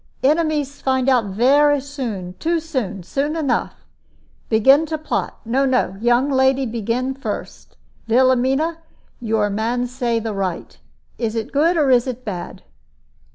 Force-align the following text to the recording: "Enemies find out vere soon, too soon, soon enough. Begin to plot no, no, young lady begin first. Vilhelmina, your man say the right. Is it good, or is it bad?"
"Enemies 0.23 0.81
find 0.81 1.07
out 1.07 1.25
vere 1.25 1.79
soon, 1.79 2.33
too 2.39 2.59
soon, 2.59 3.03
soon 3.03 3.35
enough. 3.35 3.85
Begin 4.49 4.87
to 4.87 4.97
plot 4.97 5.39
no, 5.45 5.63
no, 5.63 5.95
young 6.01 6.31
lady 6.31 6.65
begin 6.65 7.13
first. 7.13 7.77
Vilhelmina, 8.07 8.79
your 9.19 9.51
man 9.51 9.85
say 9.85 10.17
the 10.17 10.33
right. 10.33 10.79
Is 11.19 11.35
it 11.35 11.51
good, 11.51 11.77
or 11.77 11.91
is 11.91 12.07
it 12.07 12.25
bad?" 12.25 12.63